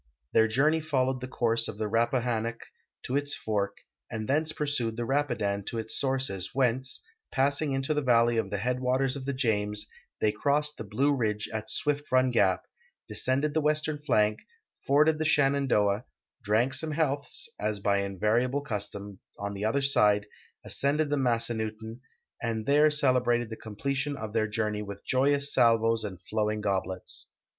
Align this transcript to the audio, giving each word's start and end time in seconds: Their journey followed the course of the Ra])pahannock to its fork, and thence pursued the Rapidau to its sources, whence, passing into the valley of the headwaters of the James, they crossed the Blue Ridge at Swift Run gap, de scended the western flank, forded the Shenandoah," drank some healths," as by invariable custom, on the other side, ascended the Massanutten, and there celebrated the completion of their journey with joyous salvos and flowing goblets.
Their 0.33 0.47
journey 0.47 0.79
followed 0.79 1.21
the 1.21 1.27
course 1.27 1.67
of 1.67 1.77
the 1.77 1.85
Ra])pahannock 1.85 2.61
to 3.03 3.15
its 3.15 3.35
fork, 3.35 3.77
and 4.09 4.27
thence 4.27 4.51
pursued 4.51 4.97
the 4.97 5.05
Rapidau 5.05 5.61
to 5.67 5.77
its 5.77 5.95
sources, 5.95 6.55
whence, 6.55 7.03
passing 7.31 7.73
into 7.73 7.93
the 7.93 8.01
valley 8.01 8.37
of 8.37 8.49
the 8.49 8.57
headwaters 8.57 9.15
of 9.15 9.25
the 9.25 9.33
James, 9.33 9.85
they 10.19 10.31
crossed 10.31 10.77
the 10.77 10.83
Blue 10.83 11.13
Ridge 11.13 11.47
at 11.53 11.69
Swift 11.69 12.11
Run 12.11 12.31
gap, 12.31 12.63
de 13.07 13.13
scended 13.13 13.53
the 13.53 13.61
western 13.61 13.99
flank, 14.01 14.39
forded 14.87 15.19
the 15.19 15.25
Shenandoah," 15.25 16.05
drank 16.43 16.73
some 16.73 16.93
healths," 16.93 17.47
as 17.59 17.79
by 17.79 17.99
invariable 17.99 18.61
custom, 18.61 19.19
on 19.37 19.53
the 19.53 19.65
other 19.65 19.83
side, 19.83 20.25
ascended 20.65 21.11
the 21.11 21.17
Massanutten, 21.17 22.01
and 22.41 22.65
there 22.65 22.89
celebrated 22.89 23.51
the 23.51 23.55
completion 23.55 24.17
of 24.17 24.33
their 24.33 24.47
journey 24.47 24.81
with 24.81 25.05
joyous 25.05 25.53
salvos 25.53 26.03
and 26.03 26.19
flowing 26.27 26.59
goblets. 26.59 27.29